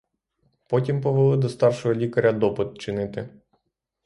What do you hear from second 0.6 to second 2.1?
Потім повели до старшого